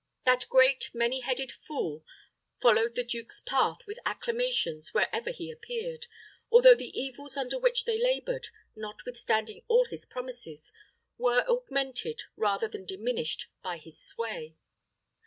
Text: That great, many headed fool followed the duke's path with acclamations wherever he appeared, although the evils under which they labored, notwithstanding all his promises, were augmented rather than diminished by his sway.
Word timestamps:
That 0.25 0.47
great, 0.49 0.89
many 0.95 1.19
headed 1.19 1.51
fool 1.51 2.03
followed 2.59 2.95
the 2.95 3.03
duke's 3.03 3.39
path 3.39 3.85
with 3.85 3.99
acclamations 4.03 4.95
wherever 4.95 5.29
he 5.29 5.51
appeared, 5.51 6.07
although 6.51 6.73
the 6.73 6.99
evils 6.99 7.37
under 7.37 7.59
which 7.59 7.85
they 7.85 7.99
labored, 8.01 8.47
notwithstanding 8.75 9.61
all 9.67 9.85
his 9.85 10.07
promises, 10.07 10.73
were 11.19 11.47
augmented 11.47 12.23
rather 12.35 12.67
than 12.67 12.87
diminished 12.87 13.45
by 13.61 13.77
his 13.77 14.01
sway. 14.01 14.55